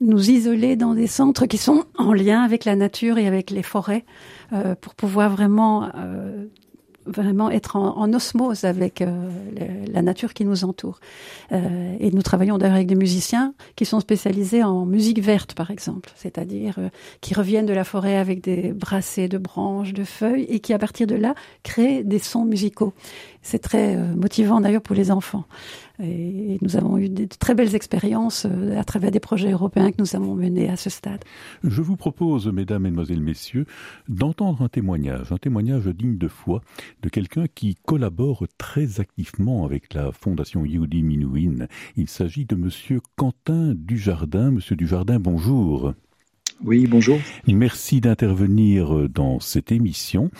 nous 0.00 0.30
isoler 0.30 0.76
dans 0.76 0.94
des 0.94 1.06
centres 1.06 1.44
qui 1.44 1.58
sont 1.58 1.84
en 1.98 2.14
lien 2.14 2.42
avec 2.42 2.64
la 2.64 2.74
nature 2.74 3.18
et 3.18 3.26
avec 3.28 3.50
les 3.50 3.62
forêts 3.62 4.06
euh, 4.54 4.74
pour 4.74 4.94
pouvoir 4.94 5.30
vraiment 5.30 5.90
euh, 5.94 6.46
vraiment 7.06 7.50
être 7.50 7.76
en, 7.76 8.12
osmose 8.12 8.64
avec 8.64 9.00
euh, 9.00 9.30
la 9.92 10.02
nature 10.02 10.34
qui 10.34 10.44
nous 10.44 10.64
entoure. 10.64 11.00
Euh, 11.52 11.96
et 11.98 12.10
nous 12.10 12.22
travaillons 12.22 12.58
d'ailleurs 12.58 12.76
avec 12.76 12.86
des 12.86 12.94
musiciens 12.94 13.54
qui 13.76 13.84
sont 13.84 14.00
spécialisés 14.00 14.62
en 14.62 14.86
musique 14.86 15.20
verte, 15.20 15.54
par 15.54 15.70
exemple, 15.70 16.10
c'est-à-dire 16.14 16.76
euh, 16.78 16.88
qui 17.20 17.34
reviennent 17.34 17.66
de 17.66 17.72
la 17.72 17.84
forêt 17.84 18.16
avec 18.16 18.42
des 18.42 18.72
brassées 18.72 19.28
de 19.28 19.38
branches, 19.38 19.92
de 19.92 20.04
feuilles, 20.04 20.46
et 20.48 20.60
qui 20.60 20.72
à 20.72 20.78
partir 20.78 21.06
de 21.06 21.14
là 21.14 21.34
créent 21.62 22.04
des 22.04 22.18
sons 22.18 22.44
musicaux. 22.44 22.92
C'est 23.42 23.58
très 23.58 23.96
euh, 23.96 24.14
motivant 24.14 24.60
d'ailleurs 24.60 24.82
pour 24.82 24.94
les 24.94 25.10
enfants. 25.10 25.44
Et 26.02 26.58
nous 26.62 26.76
avons 26.76 26.96
eu 26.96 27.08
de 27.08 27.26
très 27.26 27.54
belles 27.54 27.74
expériences 27.74 28.46
euh, 28.48 28.78
à 28.78 28.84
travers 28.84 29.10
des 29.10 29.20
projets 29.20 29.50
européens 29.50 29.90
que 29.90 29.96
nous 29.98 30.16
avons 30.16 30.34
menés 30.34 30.68
à 30.68 30.76
ce 30.76 30.90
stade. 30.90 31.24
Je 31.64 31.82
vous 31.82 31.96
propose, 31.96 32.46
mesdames, 32.46 32.82
mesdemoiselles, 32.82 33.20
messieurs, 33.20 33.66
d'entendre 34.08 34.62
un 34.62 34.68
témoignage, 34.68 35.32
un 35.32 35.38
témoignage 35.38 35.86
digne 35.86 36.18
de 36.18 36.28
foi 36.28 36.60
de 37.02 37.08
quelqu'un 37.08 37.46
qui 37.52 37.76
collabore 37.84 38.46
très 38.58 39.00
activement 39.00 39.64
avec 39.64 39.92
la 39.94 40.12
Fondation 40.12 40.64
Yehudi 40.64 41.02
Minuin. 41.02 41.66
Il 41.96 42.08
s'agit 42.08 42.44
de 42.44 42.54
monsieur 42.54 43.00
Quentin 43.16 43.74
Dujardin. 43.74 44.52
Monsieur 44.52 44.76
Dujardin, 44.76 45.18
bonjour. 45.18 45.94
Oui, 46.64 46.86
bonjour. 46.86 47.18
Merci 47.48 48.00
d'intervenir 48.00 49.08
dans 49.08 49.40
cette 49.40 49.72
émission. 49.72 50.30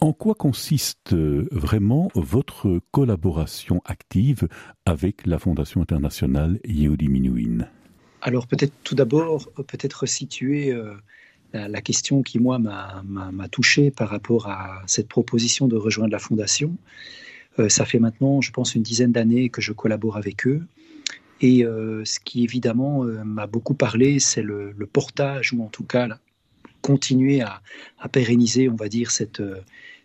En 0.00 0.12
quoi 0.12 0.34
consiste 0.34 1.12
euh, 1.12 1.46
vraiment 1.50 2.10
votre 2.14 2.80
collaboration 2.90 3.80
active 3.84 4.48
avec 4.86 5.26
la 5.26 5.38
Fondation 5.38 5.82
internationale 5.82 6.58
Yehudi 6.64 7.08
Minuin? 7.08 7.66
Alors 8.20 8.46
peut-être 8.46 8.72
tout 8.82 8.94
d'abord, 8.94 9.50
peut-être 9.66 10.06
situer 10.06 10.72
euh, 10.72 10.94
la, 11.52 11.80
question 11.82 12.22
qui, 12.22 12.38
moi, 12.38 12.58
m'a 12.58 13.48
touché 13.48 13.90
par 13.90 14.08
rapport 14.08 14.48
à 14.48 14.82
cette 14.86 15.08
proposition 15.08 15.68
de 15.68 15.76
rejoindre 15.76 16.12
la 16.12 16.18
Fondation. 16.18 16.76
Euh, 17.58 17.68
ça 17.68 17.84
fait 17.84 17.98
maintenant, 18.00 18.40
je 18.40 18.50
pense, 18.50 18.74
une 18.74 18.82
dizaine 18.82 19.12
d'années 19.12 19.50
que 19.50 19.60
je 19.60 19.72
collabore 19.72 20.16
avec 20.16 20.46
eux. 20.46 20.66
Et 21.40 21.62
ce 21.62 22.20
qui, 22.20 22.42
évidemment, 22.42 23.02
m'a 23.04 23.46
beaucoup 23.46 23.74
parlé, 23.74 24.18
c'est 24.18 24.40
le, 24.40 24.72
portage, 24.90 25.52
ou 25.52 25.62
en 25.62 25.68
tout 25.68 25.84
cas, 25.84 26.08
continuer 26.80 27.42
à, 27.42 27.60
pérenniser, 28.10 28.70
on 28.70 28.76
va 28.76 28.88
dire, 28.88 29.10
cette 29.10 29.42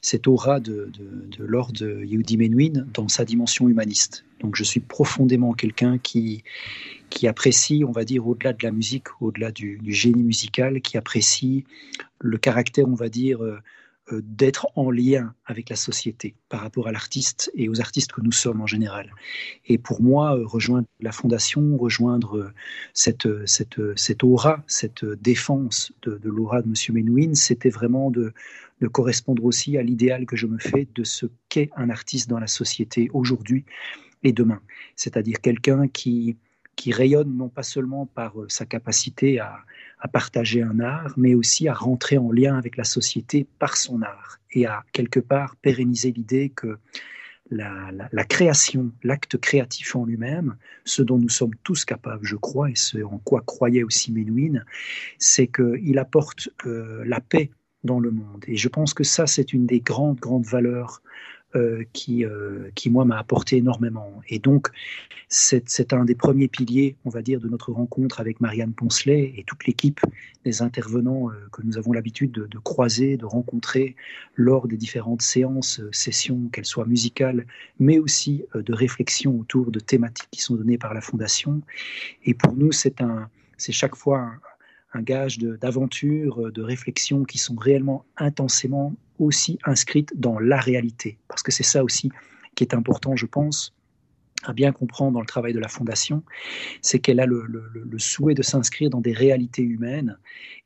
cette 0.01 0.27
aura 0.27 0.59
de, 0.59 0.91
de, 0.93 1.43
Lord 1.43 1.73
Yehudi 1.81 2.37
Menuhin 2.37 2.85
dans 2.93 3.07
sa 3.07 3.25
dimension 3.25 3.67
humaniste. 3.67 4.23
Donc 4.39 4.55
je 4.55 4.63
suis 4.63 4.79
profondément 4.79 5.53
quelqu'un 5.53 5.97
qui, 5.97 6.43
qui 7.09 7.27
apprécie, 7.27 7.83
on 7.85 7.91
va 7.91 8.05
dire, 8.05 8.27
au-delà 8.27 8.53
de 8.53 8.63
la 8.63 8.71
musique, 8.71 9.07
au-delà 9.21 9.51
du, 9.51 9.79
génie 9.87 10.23
musical, 10.23 10.81
qui 10.81 10.97
apprécie 10.97 11.65
le 12.19 12.37
caractère, 12.37 12.87
on 12.87 12.95
va 12.95 13.09
dire, 13.09 13.43
euh, 13.43 13.59
d'être 14.11 14.67
en 14.75 14.91
lien 14.91 15.33
avec 15.45 15.69
la 15.69 15.75
société 15.75 16.35
par 16.49 16.61
rapport 16.61 16.87
à 16.87 16.91
l'artiste 16.91 17.51
et 17.55 17.69
aux 17.69 17.79
artistes 17.79 18.11
que 18.11 18.21
nous 18.21 18.31
sommes 18.31 18.61
en 18.61 18.67
général. 18.67 19.13
Et 19.67 19.77
pour 19.77 20.01
moi, 20.01 20.37
euh, 20.37 20.45
rejoindre 20.45 20.87
la 20.99 21.11
fondation, 21.11 21.77
rejoindre 21.77 22.51
cette, 22.93 23.27
cette, 23.45 23.79
cette 23.95 24.23
aura, 24.23 24.63
cette 24.67 25.05
défense 25.05 25.91
de, 26.01 26.19
l'aura 26.23 26.61
de 26.61 26.67
M. 26.67 26.95
Menuhin, 26.95 27.35
c'était 27.35 27.69
vraiment 27.69 28.11
de, 28.11 28.33
de 28.81 28.87
correspondre 28.87 29.43
aussi 29.45 29.77
à 29.77 29.83
l'idéal 29.83 30.25
que 30.25 30.35
je 30.35 30.47
me 30.47 30.57
fais 30.57 30.87
de 30.95 31.03
ce 31.03 31.25
qu'est 31.49 31.69
un 31.75 31.89
artiste 31.89 32.29
dans 32.29 32.39
la 32.39 32.47
société 32.47 33.09
aujourd'hui 33.13 33.65
et 34.23 34.33
demain. 34.33 34.61
C'est-à-dire 34.95 35.41
quelqu'un 35.41 35.87
qui, 35.87 36.37
qui 36.79 36.93
rayonne 36.93 37.35
non 37.35 37.49
pas 37.49 37.61
seulement 37.61 38.05
par 38.05 38.39
euh, 38.39 38.45
sa 38.47 38.65
capacité 38.65 39.37
à, 39.37 39.65
partager 40.13 40.61
un 40.63 40.79
art, 40.79 41.13
mais 41.17 41.35
aussi 41.35 41.67
à 41.67 41.73
rentrer 41.73 42.17
en 42.17 42.31
lien 42.31 42.57
avec 42.57 42.77
la 42.77 42.85
société 42.85 43.45
par 43.59 43.75
son 43.75 44.01
art 44.01 44.39
et 44.53 44.65
à 44.65 44.85
quelque 44.93 45.19
part 45.19 45.57
pérenniser 45.57 46.13
l'idée 46.13 46.47
que 46.55 46.77
la 47.51 48.23
création, 48.23 48.91
l'acte 49.03 49.37
créatif 49.37 49.97
en 49.97 50.05
lui-même, 50.05 50.55
ce 50.85 51.01
dont 51.01 51.17
nous 51.17 51.29
sommes 51.29 51.55
tous 51.63 51.83
capables, 51.83 52.25
je 52.25 52.37
crois, 52.37 52.69
et 52.69 52.75
ce 52.75 53.03
en 53.03 53.17
quoi 53.17 53.41
croyait 53.41 53.83
aussi 53.83 54.13
Menuhin, 54.13 54.63
c'est 55.17 55.47
qu'il 55.47 55.97
apporte 55.99 56.47
euh, 56.65 57.03
la 57.05 57.19
paix 57.19 57.49
dans 57.83 57.99
le 57.99 58.11
monde. 58.11 58.45
Et 58.47 58.55
je 58.55 58.69
pense 58.69 58.93
que 58.93 59.03
ça, 59.03 59.27
c'est 59.27 59.51
une 59.51 59.65
des 59.65 59.81
grandes, 59.81 60.19
grandes 60.19 60.45
valeurs 60.45 61.01
euh, 61.55 61.83
qui, 61.93 62.25
euh, 62.25 62.69
qui, 62.75 62.91
moi, 62.91 63.05
m'a 63.05 63.17
apporté 63.17 63.57
énormément. 63.57 64.21
Et 64.27 64.37
donc, 64.37 64.69
c'est 65.29 65.93
un 65.93 66.05
des 66.05 66.13
premiers 66.13 66.47
piliers, 66.47 66.95
on 67.05 67.09
va 67.09 67.23
dire, 67.23 67.39
de 67.39 67.49
notre 67.49 67.71
rencontre 67.71 68.19
avec 68.19 68.39
Marianne 68.39 68.73
Poncelet 68.73 69.33
et 69.35 69.43
toute 69.45 69.65
l'équipe 69.65 69.99
des 70.45 70.61
intervenants 70.61 71.31
euh, 71.31 71.33
que 71.51 71.63
nous 71.63 71.79
avons 71.79 71.91
l'habitude 71.91 72.31
de, 72.31 72.45
de, 72.45 72.57
croiser, 72.59 73.17
de 73.17 73.25
rencontrer 73.25 73.95
lors 74.35 74.67
des 74.67 74.77
différentes 74.77 75.23
séances, 75.23 75.81
sessions, 75.91 76.49
qu'elles 76.51 76.65
soient 76.65 76.85
musicales, 76.85 77.47
mais 77.79 77.97
aussi 77.97 78.45
de 78.53 78.73
réflexion 78.73 79.39
autour 79.39 79.71
de 79.71 79.79
thématiques 79.79 80.29
qui 80.29 80.41
sont 80.41 80.55
données 80.55 80.77
par 80.77 80.93
la 80.93 81.01
Fondation. 81.01 81.61
Et 82.25 82.35
pour 82.35 82.53
nous, 82.53 82.71
c'est 82.71 82.93
chaque 83.57 83.95
fois 83.95 84.33
un 84.93 85.01
gage 85.01 85.37
d'aventure, 85.37 86.51
de, 86.51 86.61
réflexion 86.61 87.23
qui 87.23 87.37
sont 87.37 87.55
réellement 87.55 88.05
intensément 88.17 88.93
aussi 89.19 89.59
inscrites 89.65 90.11
dans 90.19 90.39
la 90.39 90.59
réalité. 90.59 91.17
Parce 91.27 91.43
que 91.43 91.51
c'est 91.51 91.63
ça 91.63 91.83
aussi 91.83 92.11
qui 92.55 92.63
est 92.63 92.73
important, 92.73 93.15
je 93.15 93.25
pense, 93.25 93.73
à 94.43 94.53
bien 94.53 94.71
comprendre 94.71 95.13
dans 95.13 95.19
le 95.19 95.25
travail 95.25 95.53
de 95.53 95.59
la 95.59 95.67
Fondation, 95.67 96.23
c'est 96.81 96.99
qu'elle 96.99 97.19
a 97.19 97.25
le, 97.25 97.41
souhait 97.97 98.35
de 98.35 98.41
s'inscrire 98.41 98.89
dans 98.89 99.01
des 99.01 99.11
réalités 99.11 99.61
humaines 99.61 100.17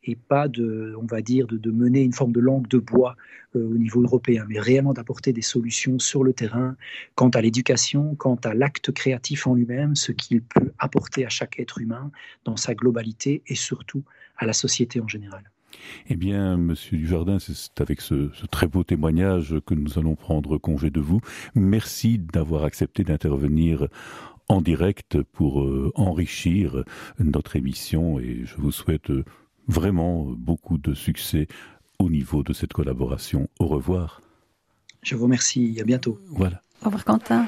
et 0.03 0.15
pas 0.15 0.47
de, 0.47 0.95
on 1.01 1.05
va 1.05 1.21
dire, 1.21 1.47
de, 1.47 1.71
mener 1.71 2.01
une 2.01 2.13
forme 2.13 2.31
de 2.31 2.39
langue 2.39 2.67
de 2.67 2.77
bois 2.77 3.15
euh, 3.55 3.65
au 3.65 3.77
niveau 3.77 4.01
européen, 4.03 4.45
mais 4.47 4.59
réellement 4.59 4.93
d'apporter 4.93 5.33
des 5.33 5.41
solutions 5.41 5.97
sur 5.97 6.23
le 6.23 6.33
terrain 6.33 6.75
quant 7.15 7.29
à 7.29 7.41
l'éducation, 7.41 8.15
quant 8.15 8.39
à 8.43 8.53
l'acte 8.53 8.91
créatif 8.91 9.47
en 9.47 9.55
lui-même, 9.55 9.95
ce 9.95 10.11
qu'il 10.11 10.43
peut 10.43 10.71
apporter 10.77 11.25
à 11.25 11.29
chaque 11.29 11.59
être 11.59 11.79
humain 11.79 12.11
dans 12.45 12.57
sa 12.57 12.75
globalité 12.75 13.41
et 13.47 13.55
surtout 13.55 14.03
à 14.37 14.45
la 14.45 14.53
société 14.53 14.99
en 14.99 15.07
général. 15.07 15.52
Eh 16.09 16.15
bien, 16.15 16.57
Monsieur 16.57 16.97
Dujardin, 16.97 17.39
c'est 17.39 17.81
avec 17.81 18.01
ce, 18.01 18.29
très 18.51 18.67
beau 18.67 18.83
témoignage 18.83 19.55
que 19.65 19.73
nous 19.73 19.97
allons 19.97 20.15
prendre 20.15 20.57
congé 20.57 20.89
de 20.89 20.99
vous. 20.99 21.21
Merci 21.55 22.17
d'avoir 22.19 22.63
accepté 22.63 23.03
d'intervenir 23.03 23.87
en 24.49 24.61
direct 24.61 25.21
pour 25.21 25.63
euh, 25.63 25.91
enrichir 25.95 26.83
notre 27.19 27.55
émission 27.55 28.19
et 28.19 28.41
je 28.43 28.55
vous 28.57 28.71
souhaite 28.71 29.11
vraiment 29.67 30.25
beaucoup 30.25 30.77
de 30.77 30.93
succès 30.93 31.47
au 31.99 32.09
niveau 32.09 32.43
de 32.43 32.53
cette 32.53 32.73
collaboration. 32.73 33.49
Au 33.59 33.67
revoir. 33.67 34.21
Je 35.01 35.15
vous 35.15 35.23
remercie. 35.23 35.77
À 35.79 35.83
bientôt. 35.83 36.19
Voilà. 36.29 36.61
Au 36.81 36.85
revoir, 36.85 37.05
Quentin. 37.05 37.47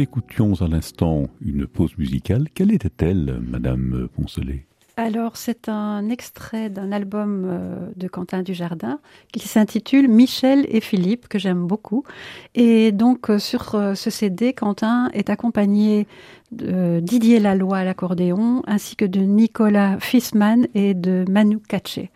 Écoutions 0.00 0.54
à 0.60 0.68
l'instant 0.68 1.28
une 1.44 1.66
pause 1.66 1.96
musicale. 1.98 2.48
Quelle 2.54 2.72
était-elle, 2.72 3.40
Madame 3.40 4.08
Poncelet? 4.14 4.66
Alors, 4.96 5.38
c'est 5.38 5.70
un 5.70 6.10
extrait 6.10 6.68
d'un 6.68 6.92
album 6.92 7.46
euh, 7.46 7.88
de 7.96 8.06
Quentin 8.06 8.42
Dujardin 8.42 9.00
qui 9.32 9.48
s'intitule 9.48 10.08
Michel 10.08 10.66
et 10.68 10.82
Philippe, 10.82 11.26
que 11.26 11.38
j'aime 11.38 11.66
beaucoup. 11.66 12.04
Et 12.54 12.92
donc, 12.92 13.30
euh, 13.30 13.38
sur 13.38 13.74
euh, 13.74 13.94
ce 13.94 14.10
CD, 14.10 14.52
Quentin 14.52 15.08
est 15.14 15.30
accompagné 15.30 16.06
de 16.52 17.00
Didier 17.00 17.40
Laloy 17.40 17.78
à 17.78 17.84
l'accordéon, 17.84 18.62
ainsi 18.66 18.94
que 18.94 19.06
de 19.06 19.20
Nicolas 19.20 19.98
Fissman 20.00 20.66
et 20.74 20.92
de 20.92 21.24
Manu 21.30 21.60
Katché. 21.60 22.10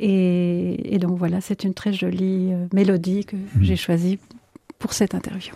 Et, 0.00 0.98
donc 1.00 1.18
voilà, 1.18 1.40
c'est 1.40 1.62
une 1.62 1.74
très 1.74 1.92
jolie 1.92 2.52
mélodie 2.72 3.26
que 3.26 3.36
mmh. 3.36 3.48
j'ai 3.60 3.76
choisie 3.76 4.18
pour 4.78 4.92
cette 4.92 5.14
interview. 5.14 5.54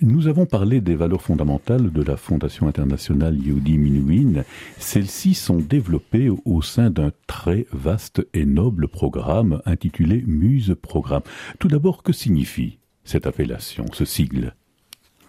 Nous 0.00 0.28
avons 0.28 0.46
parlé 0.46 0.80
des 0.80 0.94
valeurs 0.94 1.22
fondamentales 1.22 1.90
de 1.90 2.02
la 2.02 2.16
Fondation 2.16 2.68
internationale 2.68 3.36
Yehudi 3.36 3.76
Minuin. 3.76 4.44
Celles-ci 4.78 5.34
sont 5.34 5.58
développées 5.58 6.30
au 6.44 6.62
sein 6.62 6.90
d'un 6.90 7.10
très 7.26 7.66
vaste 7.72 8.26
et 8.34 8.44
noble 8.44 8.88
programme 8.88 9.60
intitulé 9.66 10.22
Muse 10.26 10.76
Programme. 10.80 11.22
Tout 11.58 11.68
d'abord, 11.68 12.02
que 12.02 12.12
signifie 12.12 12.78
cette 13.04 13.26
appellation, 13.26 13.86
ce 13.92 14.04
sigle? 14.04 14.54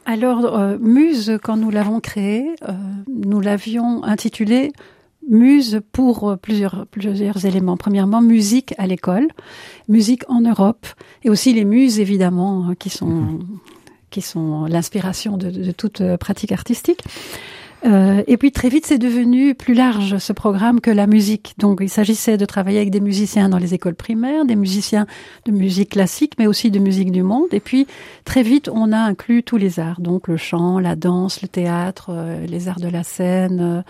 Alors, 0.06 0.46
euh, 0.46 0.78
Muse, 0.80 1.40
quand 1.42 1.58
nous 1.58 1.72
l'avons 1.72 2.00
créé, 2.02 2.56
euh, 2.68 2.74
nous 3.08 3.40
l'avions 3.40 4.04
intitulé 4.04 4.72
Muse 5.30 5.82
pour 5.92 6.30
euh, 6.30 6.36
plusieurs, 6.36 6.86
plusieurs 6.88 7.46
éléments. 7.46 7.78
Premièrement, 7.78 8.22
musique 8.22 8.74
à 8.78 8.88
l'école, 8.88 9.28
musique 9.88 10.24
en 10.30 10.42
Europe, 10.42 10.86
et 11.24 11.30
aussi 11.30 11.54
les 11.54 11.66
muses, 11.66 12.00
évidemment, 12.00 12.68
hein, 12.68 12.76
qui 12.76 12.90
sont, 12.90 13.08
mhm. 13.08 13.60
qui 14.10 14.22
sont 14.22 14.66
l'inspiration 14.66 15.38
de, 15.38 15.50
de, 15.50 15.72
toute 15.72 16.02
euh, 16.02 16.18
pratique 16.18 16.52
artistique. 16.52 17.02
Euh, 17.86 18.24
et 18.28 18.38
puis 18.38 18.52
très 18.52 18.70
vite, 18.70 18.86
c'est 18.86 18.98
devenu 18.98 19.56
plus 19.56 19.74
large 19.74 20.18
ce 20.18 20.34
programme 20.34 20.80
que 20.80 20.92
la 20.92 21.08
musique. 21.08 21.54
Donc 21.58 21.80
il 21.82 21.90
s'agissait 21.90 22.38
de 22.38 22.46
travailler 22.46 22.78
avec 22.78 22.92
des 22.92 23.02
musiciens 23.02 23.50
dans 23.50 23.58
les 23.58 23.74
écoles 23.74 23.96
primaires, 23.96 24.46
des 24.46 24.56
musiciens 24.56 25.06
de 25.46 25.52
musique 25.52 25.90
classique, 25.90 26.34
mais 26.40 26.48
aussi 26.48 26.72
de 26.72 26.80
musique 26.80 27.12
du 27.12 27.24
monde. 27.24 27.48
Et 27.52 27.60
puis 27.60 27.88
très 28.26 28.44
vite, 28.44 28.70
on 28.74 28.92
a 28.92 28.98
inclus 28.98 29.44
tous 29.44 29.58
les 29.58 29.80
arts, 29.80 30.00
donc 30.00 30.28
le 30.28 30.38
chant, 30.38 30.80
la 30.80 30.96
danse, 30.96 31.42
le 31.42 31.48
théâtre, 31.48 32.08
euh, 32.10 32.46
les 32.46 32.68
arts 32.68 32.80
de 32.80 32.88
la 32.88 33.04
scène, 33.04 33.84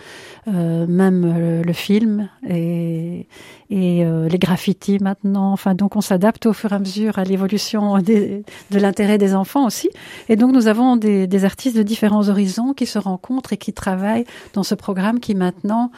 euh, 0.47 0.87
même 0.87 1.61
le 1.63 1.73
film 1.73 2.29
et, 2.47 3.27
les 3.69 4.39
graffitis 4.39 4.99
maintenant. 5.01 5.51
Enfin, 5.51 5.73
donc 5.73 5.95
on 5.95 6.01
s'adapte 6.01 6.45
au 6.45 6.53
fur 6.53 6.71
et 6.71 6.75
à 6.75 6.79
mesure 6.79 7.17
à 7.17 7.23
l'évolution 7.23 7.97
de 7.97 8.43
l'intérêt 8.71 9.17
des 9.17 9.33
enfants 9.33 9.65
aussi. 9.65 9.89
Et 10.29 10.35
donc 10.35 10.51
nous 10.51 10.67
avons 10.67 10.95
des, 10.95 11.25
des 11.25 11.45
artistes 11.45 11.75
de 11.75 11.81
différents 11.81 12.29
horizons 12.29 12.73
qui 12.73 12.85
se 12.85 12.99
rencontrent 12.99 13.53
et 13.53 13.57
qui 13.57 13.73
dans 14.53 14.63
ce 14.63 14.75
programme 14.75 15.19
qui 15.19 15.35
maintenant 15.35 15.91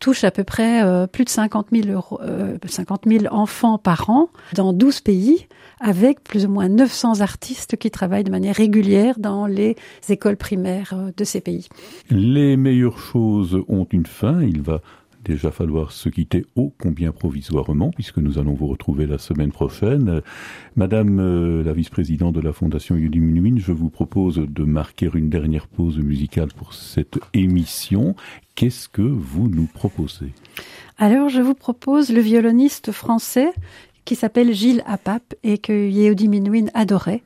touche 0.00 0.24
à 0.24 0.30
peu 0.30 0.44
près 0.44 0.82
euh, 0.82 1.06
plus 1.06 1.24
de 1.24 1.28
50 1.28 1.68
000, 1.72 1.88
euros, 1.88 2.20
50 2.64 3.02
000 3.06 3.26
enfants 3.30 3.78
par 3.78 4.10
an 4.10 4.30
dans 4.54 4.72
12 4.72 5.00
pays, 5.02 5.46
avec 5.78 6.24
plus 6.24 6.46
ou 6.46 6.48
moins 6.48 6.68
900 6.68 7.20
artistes 7.20 7.76
qui 7.76 7.90
travaillent 7.90 8.24
de 8.24 8.30
manière 8.30 8.56
régulière 8.56 9.18
dans 9.18 9.46
les 9.46 9.76
écoles 10.08 10.36
primaires 10.36 10.94
euh, 10.94 11.10
de 11.16 11.24
ces 11.24 11.40
pays. 11.40 11.68
Les 12.10 12.56
meilleures 12.56 12.98
choses 12.98 13.58
ont 13.68 13.86
une 13.90 14.06
fin. 14.06 14.42
Il 14.42 14.62
va 14.62 14.80
déjà 15.24 15.50
falloir 15.50 15.92
se 15.92 16.08
quitter 16.08 16.46
ô 16.56 16.72
combien 16.78 17.12
provisoirement, 17.12 17.90
puisque 17.90 18.18
nous 18.18 18.38
allons 18.38 18.54
vous 18.54 18.66
retrouver 18.66 19.06
la 19.06 19.18
semaine 19.18 19.52
prochaine. 19.52 20.22
Madame 20.76 21.18
euh, 21.20 21.62
la 21.62 21.72
vice-présidente 21.72 22.34
de 22.34 22.40
la 22.40 22.52
Fondation 22.52 22.96
Yudi 22.96 23.20
Minuin, 23.20 23.58
je 23.58 23.72
vous 23.72 23.90
propose 23.90 24.36
de 24.36 24.64
marquer 24.64 25.10
une 25.14 25.30
dernière 25.30 25.66
pause 25.66 25.98
musicale 25.98 26.48
pour 26.56 26.74
cette 26.74 27.18
émission. 27.34 28.14
Qu'est-ce 28.54 28.88
que 28.88 29.02
vous 29.02 29.48
nous 29.48 29.66
proposez? 29.66 30.32
Alors, 30.98 31.28
je 31.28 31.40
vous 31.40 31.54
propose 31.54 32.12
le 32.12 32.20
violoniste 32.20 32.92
français 32.92 33.52
qui 34.04 34.16
s'appelle 34.16 34.52
Gilles 34.52 34.82
Apap 34.86 35.34
et 35.42 35.58
que 35.58 35.72
Yehudi 35.72 36.28
Minuin 36.28 36.66
adorait 36.74 37.22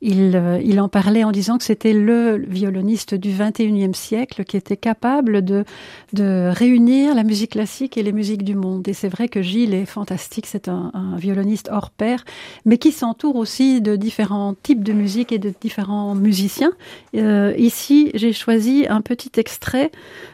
il, 0.00 0.36
euh, 0.36 0.60
il 0.62 0.80
en 0.80 0.88
parlait 0.88 1.24
en 1.24 1.32
disant 1.32 1.58
que 1.58 1.64
c'était 1.64 1.92
le 1.92 2.44
violoniste 2.48 3.14
du 3.14 3.30
21e 3.30 3.94
siècle 3.94 4.44
qui 4.44 4.56
était 4.56 4.76
capable 4.76 5.44
de, 5.44 5.64
de 6.12 6.50
réunir 6.52 7.14
la 7.14 7.24
musique 7.24 7.52
classique 7.52 7.96
et 7.96 8.02
les 8.02 8.12
musiques 8.12 8.44
du 8.44 8.54
monde. 8.54 8.86
Et 8.88 8.92
c'est 8.92 9.08
vrai 9.08 9.28
que 9.28 9.42
Gilles 9.42 9.74
est 9.74 9.86
fantastique, 9.86 10.46
c'est 10.46 10.68
un, 10.68 10.90
un, 10.94 11.16
violoniste 11.16 11.68
hors 11.72 11.90
pair, 11.90 12.24
mais 12.64 12.78
qui 12.78 12.92
s'entoure 12.92 13.36
aussi 13.36 13.80
de 13.80 13.96
différents 13.96 14.54
types 14.54 14.84
de 14.84 14.92
musique 14.92 15.32
et 15.32 15.38
de 15.38 15.52
différents 15.60 16.14
musiciens. 16.14 16.72
Euh, 17.14 17.54
ici, 17.56 18.10
j'ai 18.14 18.32
choisi 18.32 18.86
un 18.88 19.00
petit 19.00 19.32
extrait 19.36 19.90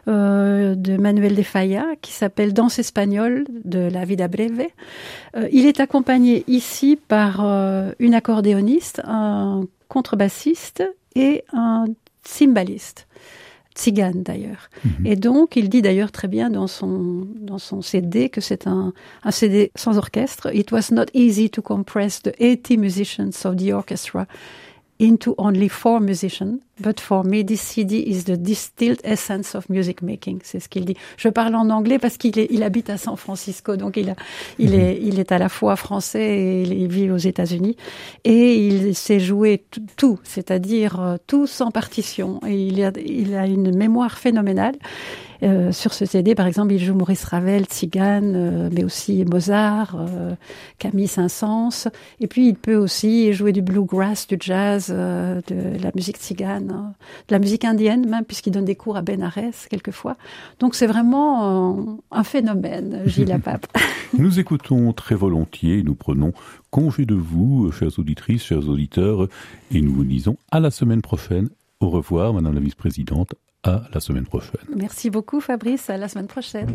euh, 0.09 0.75
de 0.75 0.97
Manuel 0.97 1.35
de 1.35 1.43
Falla 1.43 1.85
qui 2.01 2.13
s'appelle 2.13 2.53
Danse 2.53 2.79
espagnole 2.79 3.45
de 3.65 3.89
la 3.93 4.05
Vida 4.05 4.29
Breve. 4.29 4.67
Euh, 5.37 5.49
il 5.53 5.67
est 5.67 5.81
accompagné 5.81 6.45
ici 6.47 6.99
par 7.09 7.41
euh, 7.41 7.93
une 7.99 8.15
accordéoniste, 8.15 9.01
contrebassiste 9.93 10.83
et 11.15 11.45
un 11.53 11.85
cymbaliste 12.25 13.07
tzigane 13.75 14.23
d'ailleurs. 14.23 14.71
Mhm. 14.85 15.07
Et 15.07 15.17
donc, 15.17 15.55
il 15.57 15.69
dit 15.69 15.83
d'ailleurs 15.83 16.13
très 16.13 16.29
bien 16.29 16.49
dans 16.49 16.67
son, 16.67 17.27
dans 17.37 17.59
son 17.59 17.83
CD 17.83 18.31
que 18.31 18.41
c'est 18.41 18.67
un, 18.67 18.95
un 19.23 19.31
CD 19.31 19.71
sans 19.75 19.99
orchestre. 19.99 20.55
It 20.55 20.73
was 20.73 20.93
not 20.93 21.07
easy 21.13 21.51
to 21.51 21.61
compress 21.61 22.23
the 22.23 22.33
80 22.39 22.79
musicians 22.79 23.45
of 23.45 23.57
the 23.57 23.73
orchestra 23.73 24.27
into 25.01 25.35
only 25.39 25.69
four 25.69 26.01
musicians, 26.01 26.61
but 26.81 27.01
for 27.01 27.25
me 27.25 27.43
this 27.43 27.61
CD 27.61 28.01
is 28.01 28.25
the 28.25 28.37
distilled 28.37 29.01
essence 29.05 29.55
of 29.55 29.69
music 29.69 30.03
making. 30.03 30.41
C'est 30.45 30.61
ce 30.61 30.69
qu'il 30.69 30.85
dit. 30.85 30.97
Je 31.17 31.29
parle 31.29 31.55
en 31.55 31.71
anglais 31.71 31.99
parce 31.99 32.17
qu'il 32.17 32.37
il 32.39 32.63
habite 32.63 32.91
à 32.91 32.99
San 32.99 33.17
Francisco, 33.17 33.77
donc 33.77 33.97
il, 33.97 34.11
a, 34.11 34.15
il, 34.59 34.71
mhm. 34.71 34.81
est, 34.81 34.99
il 35.03 35.19
est 35.19 35.33
à 35.33 35.39
la 35.39 35.49
fois 35.49 35.77
français 35.77 36.23
et 36.23 36.63
il 36.63 36.89
vit 36.89 37.11
aux 37.11 37.17
États-Unis. 37.17 37.77
Et 38.25 38.67
il 38.67 38.95
sait 38.95 39.21
jouer 39.21 39.65
tout, 39.97 40.19
c'est-à-dire 40.23 41.01
euh, 41.01 41.17
tout 41.27 41.47
sans 41.47 41.71
partition. 41.71 42.41
Et 42.47 42.69
il 42.69 42.85
a, 42.85 42.93
il 43.05 43.35
a 43.35 43.47
une 43.47 43.77
mémoire 43.77 44.19
phénoménale. 44.19 44.77
Euh, 45.43 45.73
sur 45.73 45.93
ce 45.93 46.05
CD, 46.05 46.35
par 46.35 46.47
exemple, 46.47 46.73
il 46.73 46.79
joue 46.79 46.95
Maurice 46.95 47.25
Ravel, 47.25 47.65
Tzigane, 47.65 48.35
euh, 48.37 48.71
mais 48.73 48.85
aussi 48.85 49.25
Mozart, 49.25 49.97
euh, 49.99 50.35
Camille 50.79 51.09
Saint-Saëns. 51.09 51.89
Et 52.21 52.27
puis, 52.29 52.49
il 52.49 52.55
peut 52.55 52.77
aussi 52.77 53.33
jouer 53.33 53.53
du 53.53 53.63
bluegrass, 53.63 54.27
du 54.29 54.37
jazz, 54.39 54.89
de 54.89 55.83
la 55.83 55.91
musique 55.95 56.19
tzigane, 56.19 56.71
hein, 56.71 56.95
de 57.29 57.35
la 57.35 57.39
musique 57.39 57.65
indienne 57.65 58.09
même, 58.09 58.25
puisqu'il 58.25 58.53
donne 58.53 58.65
des 58.65 58.77
cours 58.77 58.97
à 58.97 59.03
Benares 59.03 59.33
quelquefois. 59.69 60.17
Donc, 60.61 60.75
c'est 60.75 60.87
vraiment 60.87 61.99
un 62.11 62.25
phénomène, 62.25 63.03
Gilles 63.07 63.41
Pape. 63.43 63.67
nous 64.19 64.39
écoutons 64.39 64.93
très 64.93 65.15
volontiers, 65.15 65.83
nous 65.83 65.95
prenons 65.95 66.33
congé 66.71 67.05
de 67.05 67.15
vous, 67.15 67.73
chères 67.73 67.99
auditrices, 67.99 68.45
chers 68.45 68.69
auditeurs, 68.69 69.29
et 69.71 69.81
nous 69.81 69.93
vous 69.93 70.05
disons 70.05 70.37
à 70.51 70.61
la 70.61 70.71
semaine 70.71 71.03
prochaine. 71.03 71.49
Au 71.81 71.91
revoir, 71.91 72.33
Madame 72.33 72.55
la 72.55 72.61
Vice-présidente 72.61 73.35
à 73.63 73.83
la 73.93 74.01
semaine 74.01 74.27
prochaine. 74.27 74.61
Merci 74.75 75.11
beaucoup 75.11 75.41
Fabrice, 75.41 75.89
à 75.91 75.97
la 75.97 76.09
semaine 76.09 76.27
prochaine. 76.27 76.75